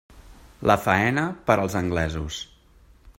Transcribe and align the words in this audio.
La 0.69 0.77
faena, 0.85 1.25
per 1.49 1.59
als 1.65 1.77
anglesos. 1.83 2.41